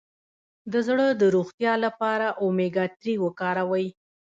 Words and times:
د 0.71 0.73
زړه 0.87 1.05
د 1.21 1.23
روغتیا 1.35 1.73
لپاره 1.85 2.27
اومیګا 2.43 2.85
تري 2.99 3.15
وکاروئ 3.23 3.87